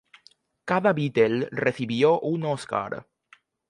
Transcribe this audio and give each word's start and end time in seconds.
Cada 0.65 0.93
Beatle 0.93 1.47
recibió 1.51 2.19
un 2.21 2.43
Oscar. 2.45 3.05